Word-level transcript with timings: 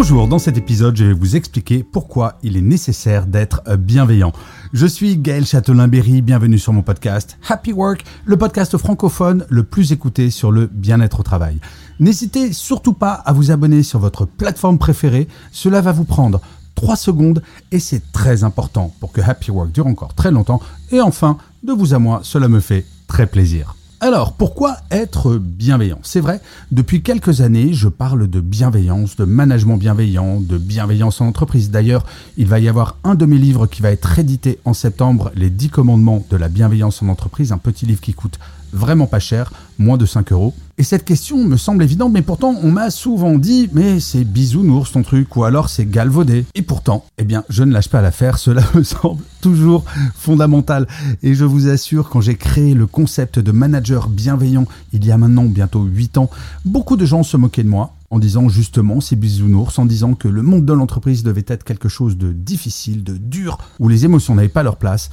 Bonjour, 0.00 0.28
dans 0.28 0.38
cet 0.38 0.56
épisode, 0.56 0.96
je 0.96 1.04
vais 1.04 1.12
vous 1.12 1.36
expliquer 1.36 1.82
pourquoi 1.82 2.38
il 2.42 2.56
est 2.56 2.62
nécessaire 2.62 3.26
d'être 3.26 3.60
bienveillant. 3.76 4.32
Je 4.72 4.86
suis 4.86 5.18
Gaël 5.18 5.44
Châtelain-Berry, 5.44 6.22
bienvenue 6.22 6.58
sur 6.58 6.72
mon 6.72 6.80
podcast 6.80 7.36
Happy 7.46 7.74
Work, 7.74 8.06
le 8.24 8.38
podcast 8.38 8.78
francophone 8.78 9.44
le 9.50 9.62
plus 9.62 9.92
écouté 9.92 10.30
sur 10.30 10.52
le 10.52 10.68
bien-être 10.72 11.20
au 11.20 11.22
travail. 11.22 11.60
N'hésitez 11.98 12.54
surtout 12.54 12.94
pas 12.94 13.12
à 13.12 13.34
vous 13.34 13.50
abonner 13.50 13.82
sur 13.82 13.98
votre 13.98 14.24
plateforme 14.24 14.78
préférée, 14.78 15.28
cela 15.52 15.82
va 15.82 15.92
vous 15.92 16.04
prendre 16.04 16.40
3 16.76 16.96
secondes 16.96 17.42
et 17.70 17.78
c'est 17.78 18.10
très 18.10 18.42
important 18.42 18.94
pour 19.00 19.12
que 19.12 19.20
Happy 19.20 19.50
Work 19.50 19.70
dure 19.70 19.86
encore 19.86 20.14
très 20.14 20.30
longtemps. 20.30 20.62
Et 20.92 21.02
enfin, 21.02 21.36
de 21.62 21.74
vous 21.74 21.92
à 21.92 21.98
moi, 21.98 22.20
cela 22.22 22.48
me 22.48 22.60
fait 22.60 22.86
très 23.06 23.26
plaisir. 23.26 23.76
Alors, 24.02 24.32
pourquoi 24.32 24.78
être 24.90 25.36
bienveillant? 25.36 25.98
C'est 26.02 26.20
vrai, 26.20 26.40
depuis 26.72 27.02
quelques 27.02 27.42
années, 27.42 27.74
je 27.74 27.88
parle 27.88 28.28
de 28.28 28.40
bienveillance, 28.40 29.14
de 29.16 29.26
management 29.26 29.76
bienveillant, 29.76 30.40
de 30.40 30.56
bienveillance 30.56 31.20
en 31.20 31.26
entreprise. 31.26 31.70
D'ailleurs, 31.70 32.06
il 32.38 32.46
va 32.46 32.60
y 32.60 32.68
avoir 32.68 32.96
un 33.04 33.14
de 33.14 33.26
mes 33.26 33.36
livres 33.36 33.66
qui 33.66 33.82
va 33.82 33.90
être 33.90 34.18
édité 34.18 34.58
en 34.64 34.72
septembre, 34.72 35.30
Les 35.34 35.50
10 35.50 35.68
commandements 35.68 36.24
de 36.30 36.38
la 36.38 36.48
bienveillance 36.48 37.02
en 37.02 37.08
entreprise, 37.08 37.52
un 37.52 37.58
petit 37.58 37.84
livre 37.84 38.00
qui 38.00 38.14
coûte 38.14 38.38
vraiment 38.72 39.06
pas 39.06 39.20
cher, 39.20 39.52
moins 39.78 39.96
de 39.96 40.06
5 40.06 40.32
euros. 40.32 40.54
Et 40.78 40.82
cette 40.82 41.04
question 41.04 41.44
me 41.44 41.56
semble 41.56 41.84
évidente, 41.84 42.12
mais 42.12 42.22
pourtant 42.22 42.54
on 42.62 42.70
m'a 42.70 42.90
souvent 42.90 43.36
dit 43.36 43.68
mais 43.72 44.00
c'est 44.00 44.24
bisounours 44.24 44.92
ton 44.92 45.02
truc, 45.02 45.36
ou 45.36 45.44
alors 45.44 45.68
c'est 45.68 45.84
galvaudé. 45.84 46.46
Et 46.54 46.62
pourtant, 46.62 47.04
eh 47.18 47.24
bien 47.24 47.44
je 47.50 47.64
ne 47.64 47.72
lâche 47.72 47.88
pas 47.88 48.00
l'affaire, 48.00 48.38
cela 48.38 48.62
me 48.74 48.82
semble 48.82 49.22
toujours 49.40 49.84
fondamental. 50.14 50.86
Et 51.22 51.34
je 51.34 51.44
vous 51.44 51.68
assure, 51.68 52.08
quand 52.08 52.20
j'ai 52.20 52.36
créé 52.36 52.74
le 52.74 52.86
concept 52.86 53.38
de 53.38 53.52
manager 53.52 54.08
bienveillant 54.08 54.66
il 54.92 55.04
y 55.04 55.12
a 55.12 55.18
maintenant 55.18 55.44
bientôt 55.44 55.82
8 55.82 56.18
ans, 56.18 56.30
beaucoup 56.64 56.96
de 56.96 57.04
gens 57.04 57.22
se 57.22 57.36
moquaient 57.36 57.64
de 57.64 57.68
moi 57.68 57.94
en 58.10 58.18
disant 58.18 58.48
justement 58.48 59.00
c'est 59.00 59.16
bisounours, 59.16 59.78
en 59.78 59.86
disant 59.86 60.14
que 60.14 60.28
le 60.28 60.42
monde 60.42 60.64
de 60.64 60.72
l'entreprise 60.72 61.22
devait 61.22 61.44
être 61.46 61.64
quelque 61.64 61.88
chose 61.88 62.16
de 62.16 62.32
difficile, 62.32 63.04
de 63.04 63.16
dur, 63.16 63.58
où 63.78 63.88
les 63.88 64.04
émotions 64.04 64.34
n'avaient 64.34 64.48
pas 64.48 64.62
leur 64.62 64.76
place. 64.76 65.10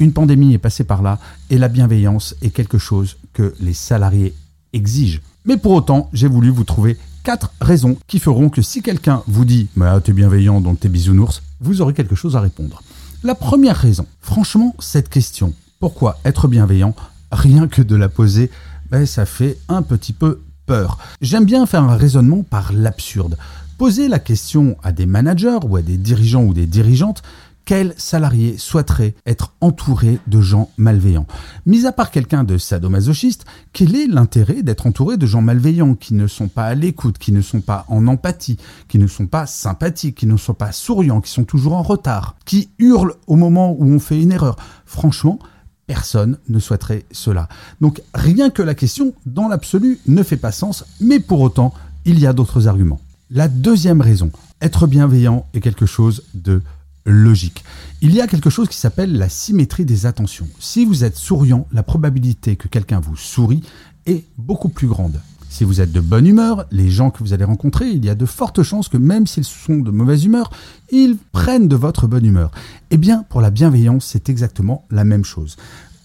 Une 0.00 0.14
pandémie 0.14 0.54
est 0.54 0.58
passée 0.58 0.84
par 0.84 1.02
là 1.02 1.18
et 1.50 1.58
la 1.58 1.68
bienveillance 1.68 2.34
est 2.40 2.48
quelque 2.48 2.78
chose 2.78 3.18
que 3.34 3.54
les 3.60 3.74
salariés 3.74 4.34
exigent. 4.72 5.20
Mais 5.44 5.58
pour 5.58 5.72
autant, 5.72 6.08
j'ai 6.14 6.26
voulu 6.26 6.48
vous 6.48 6.64
trouver 6.64 6.96
quatre 7.22 7.52
raisons 7.60 7.98
qui 8.06 8.18
feront 8.18 8.48
que 8.48 8.62
si 8.62 8.80
quelqu'un 8.80 9.22
vous 9.26 9.44
dit 9.44 9.68
bah, 9.76 10.00
t'es 10.02 10.14
bienveillant 10.14 10.62
donc 10.62 10.80
t'es 10.80 10.88
bisounours, 10.88 11.42
vous 11.60 11.82
aurez 11.82 11.92
quelque 11.92 12.14
chose 12.14 12.34
à 12.34 12.40
répondre. 12.40 12.82
La 13.22 13.34
première 13.34 13.76
raison, 13.76 14.06
franchement, 14.22 14.74
cette 14.78 15.10
question, 15.10 15.52
pourquoi 15.80 16.18
être 16.24 16.48
bienveillant, 16.48 16.94
rien 17.30 17.68
que 17.68 17.82
de 17.82 17.94
la 17.94 18.08
poser, 18.08 18.50
ben, 18.90 19.04
ça 19.04 19.26
fait 19.26 19.58
un 19.68 19.82
petit 19.82 20.14
peu 20.14 20.40
peur. 20.64 20.96
J'aime 21.20 21.44
bien 21.44 21.66
faire 21.66 21.82
un 21.82 21.96
raisonnement 21.96 22.42
par 22.42 22.72
l'absurde. 22.72 23.36
Poser 23.76 24.08
la 24.08 24.18
question 24.18 24.78
à 24.82 24.92
des 24.92 25.06
managers 25.06 25.58
ou 25.62 25.76
à 25.76 25.82
des 25.82 25.98
dirigeants 25.98 26.44
ou 26.44 26.54
des 26.54 26.66
dirigeantes, 26.66 27.22
quel 27.64 27.94
salarié 27.96 28.58
souhaiterait 28.58 29.14
être 29.26 29.54
entouré 29.60 30.18
de 30.26 30.40
gens 30.40 30.70
malveillants 30.76 31.26
Mis 31.66 31.86
à 31.86 31.92
part 31.92 32.10
quelqu'un 32.10 32.44
de 32.44 32.58
sadomasochiste, 32.58 33.44
quel 33.72 33.94
est 33.94 34.06
l'intérêt 34.06 34.62
d'être 34.62 34.86
entouré 34.86 35.16
de 35.16 35.26
gens 35.26 35.42
malveillants 35.42 35.94
qui 35.94 36.14
ne 36.14 36.26
sont 36.26 36.48
pas 36.48 36.64
à 36.64 36.74
l'écoute, 36.74 37.18
qui 37.18 37.32
ne 37.32 37.42
sont 37.42 37.60
pas 37.60 37.84
en 37.88 38.06
empathie, 38.06 38.56
qui 38.88 38.98
ne 38.98 39.06
sont 39.06 39.26
pas 39.26 39.46
sympathiques, 39.46 40.16
qui 40.16 40.26
ne 40.26 40.36
sont 40.36 40.54
pas 40.54 40.72
souriants, 40.72 41.20
qui 41.20 41.30
sont 41.30 41.44
toujours 41.44 41.74
en 41.74 41.82
retard, 41.82 42.36
qui 42.44 42.70
hurlent 42.78 43.14
au 43.26 43.36
moment 43.36 43.72
où 43.78 43.84
on 43.84 44.00
fait 44.00 44.20
une 44.20 44.32
erreur? 44.32 44.56
Franchement, 44.84 45.38
personne 45.86 46.38
ne 46.48 46.58
souhaiterait 46.58 47.04
cela. 47.10 47.48
Donc 47.80 48.02
rien 48.14 48.50
que 48.50 48.62
la 48.62 48.74
question, 48.74 49.12
dans 49.26 49.48
l'absolu, 49.48 49.98
ne 50.06 50.22
fait 50.22 50.36
pas 50.36 50.52
sens, 50.52 50.84
mais 51.00 51.20
pour 51.20 51.40
autant, 51.40 51.74
il 52.04 52.18
y 52.18 52.26
a 52.26 52.32
d'autres 52.32 52.68
arguments. 52.68 53.00
La 53.30 53.48
deuxième 53.48 54.00
raison, 54.00 54.30
être 54.60 54.86
bienveillant 54.86 55.46
est 55.54 55.60
quelque 55.60 55.86
chose 55.86 56.24
de 56.34 56.62
logique. 57.04 57.64
Il 58.02 58.14
y 58.14 58.20
a 58.20 58.26
quelque 58.26 58.50
chose 58.50 58.68
qui 58.68 58.76
s'appelle 58.76 59.16
la 59.16 59.28
symétrie 59.28 59.84
des 59.84 60.06
attentions. 60.06 60.48
Si 60.58 60.84
vous 60.84 61.04
êtes 61.04 61.16
souriant, 61.16 61.66
la 61.72 61.82
probabilité 61.82 62.56
que 62.56 62.68
quelqu'un 62.68 63.00
vous 63.00 63.16
sourie 63.16 63.62
est 64.06 64.24
beaucoup 64.38 64.68
plus 64.68 64.88
grande. 64.88 65.20
Si 65.48 65.64
vous 65.64 65.80
êtes 65.80 65.90
de 65.90 66.00
bonne 66.00 66.26
humeur, 66.26 66.64
les 66.70 66.90
gens 66.90 67.10
que 67.10 67.18
vous 67.18 67.32
allez 67.32 67.44
rencontrer, 67.44 67.90
il 67.90 68.04
y 68.04 68.08
a 68.08 68.14
de 68.14 68.24
fortes 68.24 68.62
chances 68.62 68.88
que 68.88 68.96
même 68.96 69.26
s'ils 69.26 69.44
sont 69.44 69.78
de 69.78 69.90
mauvaise 69.90 70.24
humeur, 70.24 70.50
ils 70.92 71.16
prennent 71.32 71.66
de 71.66 71.74
votre 71.74 72.06
bonne 72.06 72.24
humeur. 72.24 72.52
Eh 72.90 72.96
bien, 72.96 73.24
pour 73.28 73.40
la 73.40 73.50
bienveillance, 73.50 74.06
c'est 74.06 74.28
exactement 74.28 74.84
la 74.90 75.02
même 75.02 75.24
chose. 75.24 75.56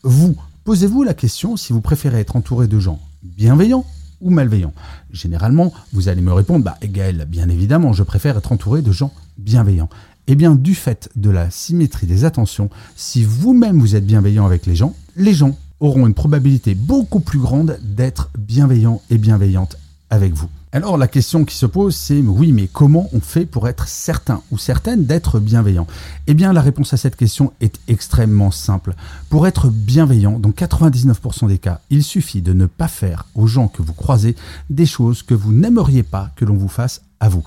Vous, 0.04 0.36
posez-vous 0.64 1.04
la 1.04 1.14
question 1.14 1.58
si 1.58 1.74
vous 1.74 1.82
préférez 1.82 2.22
être 2.22 2.36
entouré 2.36 2.68
de 2.68 2.80
gens 2.80 3.00
bienveillants 3.22 3.86
ou 4.22 4.32
malveillants. 4.32 4.74
Généralement, 5.12 5.72
vous 5.94 6.10
allez 6.10 6.22
me 6.22 6.34
répondre, 6.34 6.66
bah 6.66 6.78
Gaël, 6.82 7.28
bien 7.30 7.50
évidemment, 7.50 7.94
je 7.94 8.04
préfère 8.04 8.38
être 8.38 8.52
entouré 8.52 8.82
de 8.82 8.92
gens 8.92 9.14
bienveillants. 9.38 9.90
Eh 10.28 10.36
bien, 10.36 10.56
du 10.56 10.74
fait 10.74 11.10
de 11.16 11.30
la 11.30 11.52
symétrie 11.52 12.08
des 12.08 12.26
attentions, 12.26 12.72
si 12.96 13.24
vous-même 13.24 13.80
vous 13.80 13.96
êtes 13.96 14.08
bienveillant 14.08 14.46
avec 14.46 14.66
les 14.66 14.76
gens, 14.76 14.96
les 15.16 15.36
gens 15.36 15.56
auront 15.80 16.08
une 16.08 16.16
probabilité 16.16 16.74
beaucoup 16.74 17.20
plus 17.20 17.38
grande 17.38 17.78
d'être 17.84 18.32
bienveillants 18.36 19.02
et 19.12 19.20
bienveillantes 19.20 19.78
avec 20.10 20.34
vous. 20.34 20.50
Alors 20.72 20.98
la 20.98 21.08
question 21.08 21.46
qui 21.46 21.56
se 21.56 21.68
pose, 21.68 21.96
c'est 21.96 22.20
oui, 22.20 22.52
mais 22.52 22.68
comment 22.68 23.08
on 23.14 23.20
fait 23.20 23.46
pour 23.46 23.68
être 23.68 23.88
certain 23.88 24.42
ou 24.52 24.58
certaine 24.58 25.06
d'être 25.06 25.40
bienveillant? 25.40 25.86
Eh 26.26 26.34
bien, 26.34 26.54
la 26.54 26.62
réponse 26.62 26.94
à 26.94 26.98
cette 26.98 27.16
question 27.16 27.54
est 27.62 27.80
extrêmement 27.88 28.52
simple. 28.52 28.96
Pour 29.30 29.46
être 29.46 29.70
bienveillant, 29.70 30.40
dans 30.40 30.50
99% 30.50 31.48
des 31.48 31.60
cas, 31.60 31.82
il 31.92 32.04
suffit 32.04 32.42
de 32.42 32.52
ne 32.52 32.66
pas 32.66 32.88
faire 32.88 33.26
aux 33.36 33.48
gens 33.48 33.68
que 33.68 33.84
vous 33.84 33.94
croisez 33.94 34.36
des 34.72 34.86
choses 34.88 35.22
que 35.22 35.36
vous 35.36 35.54
n'aimeriez 35.54 36.04
pas 36.04 36.32
que 36.36 36.46
l'on 36.46 36.58
vous 36.58 36.68
fasse 36.68 37.04
à 37.20 37.30
vous. 37.30 37.44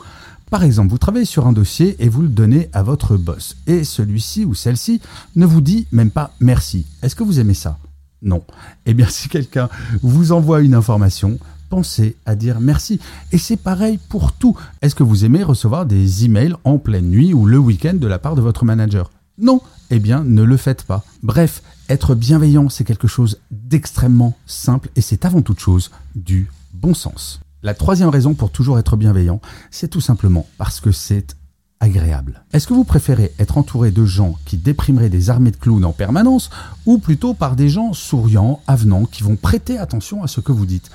Par 0.50 0.64
exemple, 0.64 0.90
vous 0.90 0.98
travaillez 0.98 1.26
sur 1.26 1.46
un 1.46 1.52
dossier 1.52 1.96
et 1.98 2.08
vous 2.08 2.22
le 2.22 2.28
donnez 2.28 2.70
à 2.72 2.82
votre 2.82 3.16
boss. 3.16 3.56
Et 3.66 3.84
celui-ci 3.84 4.44
ou 4.44 4.54
celle-ci 4.54 5.00
ne 5.36 5.44
vous 5.44 5.60
dit 5.60 5.86
même 5.92 6.10
pas 6.10 6.32
merci. 6.40 6.86
Est-ce 7.02 7.14
que 7.14 7.22
vous 7.22 7.38
aimez 7.38 7.54
ça? 7.54 7.78
Non. 8.22 8.42
Eh 8.86 8.94
bien, 8.94 9.06
si 9.10 9.28
quelqu'un 9.28 9.68
vous 10.02 10.32
envoie 10.32 10.60
une 10.60 10.74
information, 10.74 11.38
pensez 11.68 12.16
à 12.24 12.34
dire 12.34 12.60
merci. 12.60 12.98
Et 13.30 13.38
c'est 13.38 13.58
pareil 13.58 13.98
pour 14.08 14.32
tout. 14.32 14.56
Est-ce 14.80 14.94
que 14.94 15.02
vous 15.02 15.24
aimez 15.26 15.42
recevoir 15.42 15.84
des 15.84 16.24
emails 16.24 16.54
en 16.64 16.78
pleine 16.78 17.10
nuit 17.10 17.34
ou 17.34 17.44
le 17.44 17.58
week-end 17.58 17.94
de 17.94 18.06
la 18.06 18.18
part 18.18 18.34
de 18.34 18.40
votre 18.40 18.64
manager? 18.64 19.10
Non. 19.36 19.60
Eh 19.90 20.00
bien, 20.00 20.24
ne 20.24 20.42
le 20.42 20.56
faites 20.56 20.84
pas. 20.84 21.04
Bref, 21.22 21.62
être 21.88 22.14
bienveillant, 22.14 22.68
c'est 22.68 22.84
quelque 22.84 23.08
chose 23.08 23.38
d'extrêmement 23.50 24.36
simple 24.46 24.88
et 24.96 25.00
c'est 25.00 25.24
avant 25.24 25.42
toute 25.42 25.60
chose 25.60 25.90
du 26.14 26.50
bon 26.72 26.94
sens. 26.94 27.40
La 27.64 27.74
troisième 27.74 28.08
raison 28.08 28.34
pour 28.34 28.50
toujours 28.50 28.78
être 28.78 28.96
bienveillant, 28.96 29.40
c'est 29.72 29.88
tout 29.88 30.00
simplement 30.00 30.46
parce 30.58 30.78
que 30.78 30.92
c'est 30.92 31.36
agréable. 31.80 32.44
Est-ce 32.52 32.68
que 32.68 32.74
vous 32.74 32.84
préférez 32.84 33.32
être 33.40 33.58
entouré 33.58 33.90
de 33.90 34.04
gens 34.04 34.36
qui 34.44 34.56
déprimeraient 34.56 35.08
des 35.08 35.28
armées 35.28 35.50
de 35.50 35.56
clowns 35.56 35.84
en 35.84 35.92
permanence 35.92 36.50
ou 36.86 36.98
plutôt 36.98 37.34
par 37.34 37.56
des 37.56 37.68
gens 37.68 37.92
souriants, 37.92 38.60
avenants, 38.68 39.06
qui 39.06 39.24
vont 39.24 39.34
prêter 39.34 39.76
attention 39.76 40.22
à 40.22 40.28
ce 40.28 40.40
que 40.40 40.52
vous 40.52 40.66
dites? 40.66 40.90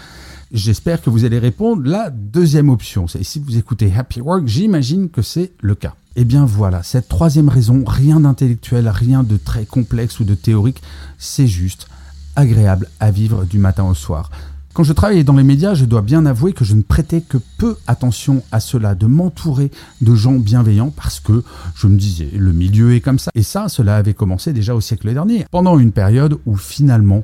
J'espère 0.54 1.02
que 1.02 1.10
vous 1.10 1.26
allez 1.26 1.40
répondre 1.40 1.84
la 1.86 2.10
deuxième 2.10 2.70
option. 2.70 3.08
Si 3.08 3.40
vous 3.40 3.58
écoutez 3.58 3.92
Happy 3.94 4.22
Work, 4.22 4.48
j'imagine 4.48 5.10
que 5.10 5.22
c'est 5.22 5.52
le 5.62 5.76
cas. 5.76 5.96
Eh 6.16 6.24
bien 6.24 6.46
voilà, 6.46 6.82
cette 6.84 7.10
troisième 7.10 7.50
raison, 7.50 7.84
rien 7.86 8.22
d'intellectuel, 8.22 8.88
rien 8.88 9.24
de 9.24 9.36
très 9.36 9.66
complexe 9.66 10.22
ou 10.22 10.24
de 10.24 10.36
théorique, 10.36 10.82
c'est 11.18 11.48
juste 11.48 11.88
agréable 12.36 12.88
à 13.00 13.12
vivre 13.12 13.46
du 13.46 13.58
matin 13.58 13.84
au 13.84 13.96
soir. 13.96 14.30
Quand 14.74 14.84
je 14.84 14.94
travaillais 14.94 15.24
dans 15.24 15.36
les 15.36 15.44
médias, 15.44 15.76
je 15.76 15.86
dois 15.86 16.02
bien 16.02 16.26
avouer 16.26 16.52
que 16.52 16.66
je 16.66 16.74
ne 16.74 16.82
prêtais 16.82 17.22
que 17.22 17.38
peu 17.60 17.78
attention 17.86 18.42
à 18.52 18.60
cela, 18.60 18.96
de 18.96 19.06
m'entourer 19.06 19.70
de 20.02 20.16
gens 20.16 20.34
bienveillants 20.34 20.90
parce 20.90 21.20
que 21.20 21.44
je 21.76 21.86
me 21.86 21.96
disais, 21.96 22.32
le 22.34 22.52
milieu 22.54 22.96
est 22.96 23.00
comme 23.00 23.20
ça. 23.20 23.30
Et 23.36 23.44
ça, 23.44 23.70
cela 23.70 23.98
avait 23.98 24.16
commencé 24.16 24.52
déjà 24.52 24.74
au 24.74 24.82
siècle 24.82 25.14
dernier, 25.14 25.46
pendant 25.52 25.78
une 25.78 25.92
période 25.92 26.40
où 26.48 26.56
finalement 26.56 27.24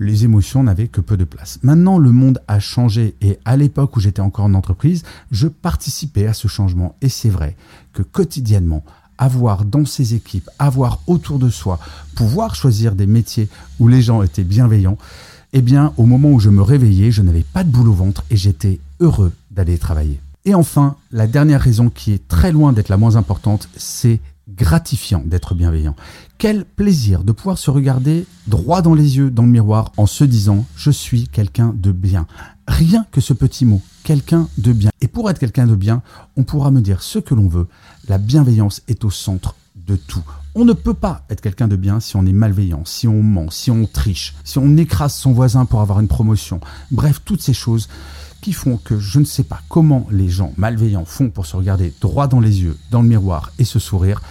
les 0.00 0.24
émotions 0.24 0.62
n'avaient 0.62 0.88
que 0.88 1.02
peu 1.02 1.18
de 1.18 1.24
place. 1.24 1.58
Maintenant, 1.62 1.98
le 1.98 2.12
monde 2.12 2.40
a 2.48 2.60
changé 2.60 3.14
et 3.20 3.38
à 3.44 3.58
l'époque 3.58 3.94
où 3.98 4.00
j'étais 4.00 4.22
encore 4.22 4.46
en 4.46 4.54
entreprise, 4.54 5.02
je 5.30 5.48
participais 5.48 6.26
à 6.26 6.32
ce 6.32 6.48
changement. 6.48 6.96
Et 7.02 7.10
c'est 7.10 7.28
vrai 7.28 7.56
que 7.92 8.00
quotidiennement, 8.02 8.82
avoir 9.18 9.66
dans 9.66 9.84
ses 9.84 10.14
équipes, 10.14 10.48
avoir 10.58 11.00
autour 11.06 11.38
de 11.38 11.50
soi, 11.50 11.78
pouvoir 12.14 12.54
choisir 12.54 12.94
des 12.94 13.06
métiers 13.06 13.50
où 13.80 13.86
les 13.86 14.00
gens 14.00 14.22
étaient 14.22 14.44
bienveillants, 14.44 14.96
eh 15.52 15.62
bien, 15.62 15.92
au 15.96 16.06
moment 16.06 16.30
où 16.30 16.40
je 16.40 16.50
me 16.50 16.62
réveillais, 16.62 17.10
je 17.10 17.22
n'avais 17.22 17.44
pas 17.44 17.64
de 17.64 17.70
boule 17.70 17.88
au 17.88 17.92
ventre 17.92 18.24
et 18.30 18.36
j'étais 18.36 18.80
heureux 19.00 19.32
d'aller 19.50 19.78
travailler. 19.78 20.20
Et 20.44 20.54
enfin, 20.54 20.96
la 21.10 21.26
dernière 21.26 21.60
raison 21.60 21.90
qui 21.90 22.12
est 22.12 22.28
très 22.28 22.52
loin 22.52 22.72
d'être 22.72 22.88
la 22.88 22.96
moins 22.96 23.16
importante, 23.16 23.68
c'est 23.76 24.20
gratifiant 24.48 25.22
d'être 25.24 25.54
bienveillant. 25.54 25.96
Quel 26.38 26.64
plaisir 26.64 27.24
de 27.24 27.32
pouvoir 27.32 27.58
se 27.58 27.70
regarder 27.70 28.26
droit 28.46 28.80
dans 28.80 28.94
les 28.94 29.16
yeux 29.16 29.30
dans 29.30 29.42
le 29.42 29.50
miroir 29.50 29.92
en 29.96 30.06
se 30.06 30.22
disant 30.24 30.64
je 30.76 30.90
suis 30.90 31.26
quelqu'un 31.28 31.74
de 31.76 31.90
bien. 31.90 32.26
Rien 32.68 33.06
que 33.10 33.20
ce 33.20 33.32
petit 33.32 33.64
mot, 33.64 33.82
quelqu'un 34.04 34.48
de 34.58 34.72
bien. 34.72 34.90
Et 35.00 35.08
pour 35.08 35.30
être 35.30 35.38
quelqu'un 35.38 35.66
de 35.66 35.74
bien, 35.74 36.02
on 36.36 36.44
pourra 36.44 36.70
me 36.70 36.80
dire 36.80 37.02
ce 37.02 37.18
que 37.18 37.34
l'on 37.34 37.48
veut. 37.48 37.66
La 38.08 38.18
bienveillance 38.18 38.82
est 38.86 39.04
au 39.04 39.10
centre 39.10 39.56
de 39.86 39.96
tout. 39.96 40.22
On 40.54 40.64
ne 40.64 40.72
peut 40.72 40.94
pas 40.94 41.24
être 41.30 41.40
quelqu'un 41.40 41.68
de 41.68 41.76
bien 41.76 42.00
si 42.00 42.16
on 42.16 42.26
est 42.26 42.32
malveillant, 42.32 42.84
si 42.84 43.06
on 43.06 43.22
ment, 43.22 43.50
si 43.50 43.70
on 43.70 43.86
triche, 43.86 44.34
si 44.44 44.58
on 44.58 44.76
écrase 44.76 45.14
son 45.14 45.32
voisin 45.32 45.64
pour 45.66 45.80
avoir 45.80 46.00
une 46.00 46.08
promotion. 46.08 46.60
Bref, 46.90 47.20
toutes 47.24 47.42
ces 47.42 47.54
choses 47.54 47.88
qui 48.40 48.52
font 48.52 48.76
que 48.76 48.98
je 48.98 49.18
ne 49.18 49.24
sais 49.24 49.44
pas 49.44 49.60
comment 49.68 50.06
les 50.10 50.28
gens 50.28 50.52
malveillants 50.56 51.04
font 51.04 51.30
pour 51.30 51.46
se 51.46 51.56
regarder 51.56 51.92
droit 52.00 52.28
dans 52.28 52.40
les 52.40 52.62
yeux, 52.62 52.76
dans 52.90 53.02
le 53.02 53.08
miroir 53.08 53.52
et 53.58 53.64
se 53.64 53.78
sourire, 53.78 54.22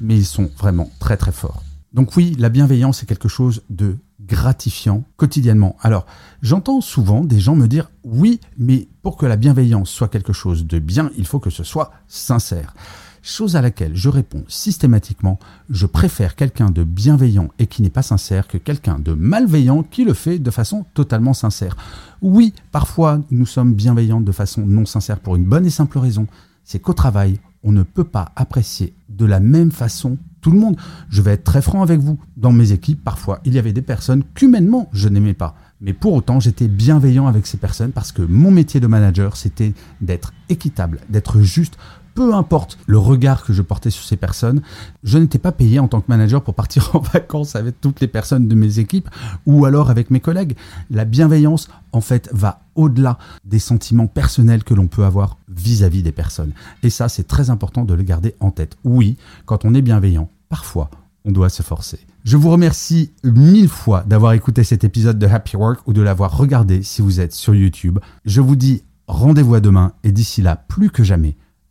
mais 0.00 0.16
ils 0.16 0.26
sont 0.26 0.50
vraiment 0.58 0.90
très 0.98 1.16
très 1.16 1.32
forts. 1.32 1.62
Donc 1.92 2.16
oui, 2.16 2.36
la 2.38 2.48
bienveillance 2.48 3.02
est 3.02 3.06
quelque 3.06 3.28
chose 3.28 3.62
de 3.68 3.96
gratifiant 4.20 5.04
quotidiennement. 5.16 5.76
Alors, 5.80 6.06
j'entends 6.40 6.80
souvent 6.80 7.24
des 7.24 7.40
gens 7.40 7.56
me 7.56 7.66
dire 7.66 7.90
oui, 8.04 8.40
mais 8.58 8.88
pour 9.02 9.16
que 9.16 9.26
la 9.26 9.36
bienveillance 9.36 9.90
soit 9.90 10.08
quelque 10.08 10.32
chose 10.32 10.66
de 10.66 10.78
bien, 10.78 11.10
il 11.16 11.26
faut 11.26 11.40
que 11.40 11.50
ce 11.50 11.64
soit 11.64 11.90
sincère. 12.06 12.74
Chose 13.22 13.54
à 13.54 13.60
laquelle 13.60 13.94
je 13.94 14.08
réponds 14.08 14.44
systématiquement, 14.48 15.38
je 15.68 15.84
préfère 15.84 16.36
quelqu'un 16.36 16.70
de 16.70 16.84
bienveillant 16.84 17.50
et 17.58 17.66
qui 17.66 17.82
n'est 17.82 17.90
pas 17.90 18.02
sincère 18.02 18.48
que 18.48 18.56
quelqu'un 18.56 18.98
de 18.98 19.12
malveillant 19.12 19.82
qui 19.82 20.04
le 20.04 20.14
fait 20.14 20.38
de 20.38 20.50
façon 20.50 20.86
totalement 20.94 21.34
sincère. 21.34 21.76
Oui, 22.22 22.54
parfois 22.72 23.20
nous 23.30 23.44
sommes 23.44 23.74
bienveillants 23.74 24.22
de 24.22 24.32
façon 24.32 24.64
non 24.66 24.86
sincère 24.86 25.20
pour 25.20 25.36
une 25.36 25.44
bonne 25.44 25.66
et 25.66 25.70
simple 25.70 25.98
raison, 25.98 26.26
c'est 26.64 26.78
qu'au 26.78 26.94
travail, 26.94 27.38
on 27.62 27.72
ne 27.72 27.82
peut 27.82 28.04
pas 28.04 28.32
apprécier 28.36 28.94
de 29.10 29.26
la 29.26 29.38
même 29.38 29.70
façon 29.70 30.16
tout 30.40 30.50
le 30.50 30.58
monde. 30.58 30.76
Je 31.10 31.20
vais 31.20 31.32
être 31.32 31.44
très 31.44 31.60
franc 31.60 31.82
avec 31.82 32.00
vous. 32.00 32.18
Dans 32.38 32.52
mes 32.52 32.72
équipes, 32.72 33.04
parfois, 33.04 33.40
il 33.44 33.52
y 33.52 33.58
avait 33.58 33.74
des 33.74 33.82
personnes 33.82 34.24
qu'humainement, 34.34 34.88
je 34.94 35.08
n'aimais 35.08 35.34
pas. 35.34 35.56
Mais 35.82 35.92
pour 35.92 36.14
autant, 36.14 36.40
j'étais 36.40 36.68
bienveillant 36.68 37.26
avec 37.26 37.46
ces 37.46 37.58
personnes 37.58 37.92
parce 37.92 38.12
que 38.12 38.22
mon 38.22 38.50
métier 38.50 38.80
de 38.80 38.86
manager, 38.86 39.36
c'était 39.36 39.74
d'être 40.00 40.32
équitable, 40.48 41.00
d'être 41.10 41.40
juste, 41.40 41.76
peu 42.20 42.34
importe 42.34 42.76
le 42.86 42.98
regard 42.98 43.44
que 43.44 43.54
je 43.54 43.62
portais 43.62 43.88
sur 43.88 44.04
ces 44.04 44.18
personnes, 44.18 44.60
je 45.02 45.16
n'étais 45.16 45.38
pas 45.38 45.52
payé 45.52 45.78
en 45.78 45.88
tant 45.88 46.02
que 46.02 46.08
manager 46.08 46.42
pour 46.42 46.52
partir 46.52 46.90
en 46.94 46.98
vacances 46.98 47.56
avec 47.56 47.80
toutes 47.80 48.02
les 48.02 48.08
personnes 48.08 48.46
de 48.46 48.54
mes 48.54 48.78
équipes 48.78 49.08
ou 49.46 49.64
alors 49.64 49.88
avec 49.88 50.10
mes 50.10 50.20
collègues. 50.20 50.54
La 50.90 51.06
bienveillance, 51.06 51.70
en 51.92 52.02
fait, 52.02 52.28
va 52.34 52.60
au-delà 52.74 53.16
des 53.46 53.58
sentiments 53.58 54.06
personnels 54.06 54.64
que 54.64 54.74
l'on 54.74 54.86
peut 54.86 55.06
avoir 55.06 55.38
vis-à-vis 55.48 56.02
des 56.02 56.12
personnes. 56.12 56.52
Et 56.82 56.90
ça, 56.90 57.08
c'est 57.08 57.26
très 57.26 57.48
important 57.48 57.86
de 57.86 57.94
le 57.94 58.02
garder 58.02 58.34
en 58.40 58.50
tête. 58.50 58.76
Oui, 58.84 59.16
quand 59.46 59.64
on 59.64 59.72
est 59.72 59.80
bienveillant, 59.80 60.28
parfois, 60.50 60.90
on 61.24 61.32
doit 61.32 61.48
se 61.48 61.62
forcer. 61.62 62.00
Je 62.24 62.36
vous 62.36 62.50
remercie 62.50 63.12
mille 63.24 63.70
fois 63.70 64.04
d'avoir 64.06 64.34
écouté 64.34 64.62
cet 64.62 64.84
épisode 64.84 65.18
de 65.18 65.26
Happy 65.26 65.56
Work 65.56 65.88
ou 65.88 65.94
de 65.94 66.02
l'avoir 66.02 66.36
regardé 66.36 66.82
si 66.82 67.00
vous 67.00 67.18
êtes 67.18 67.32
sur 67.32 67.54
YouTube. 67.54 67.98
Je 68.26 68.42
vous 68.42 68.56
dis 68.56 68.82
rendez-vous 69.06 69.54
à 69.54 69.60
demain 69.60 69.92
et 70.04 70.12
d'ici 70.12 70.42
là, 70.42 70.56
plus 70.56 70.90
que 70.90 71.02
jamais, 71.02 71.34